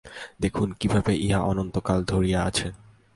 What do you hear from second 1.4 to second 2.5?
অনন্তকাল ধরিয়া